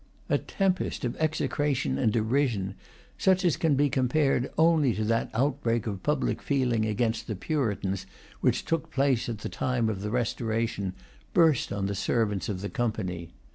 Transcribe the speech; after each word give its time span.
A 0.29 0.39
tempest 0.39 1.05
of 1.05 1.15
execration 1.17 1.99
and 1.99 2.11
derision, 2.11 2.73
such 3.19 3.45
as 3.45 3.55
can 3.55 3.75
be 3.75 3.87
compared 3.87 4.49
only 4.57 4.95
to 4.95 5.03
that 5.03 5.29
outbreak 5.31 5.85
of 5.85 6.01
public 6.01 6.41
feeling 6.41 6.87
against 6.87 7.27
the 7.27 7.35
Puritans 7.35 8.07
which 8.39 8.65
took 8.65 8.89
place 8.89 9.29
at 9.29 9.37
the 9.45 9.47
time 9.47 9.89
of 9.89 10.01
the 10.01 10.09
Restoration, 10.09 10.93
burst 11.35 11.71
on 11.71 11.85
the 11.85 11.93
servants 11.93 12.49
of 12.49 12.61
the 12.61 12.69
Company. 12.71 13.29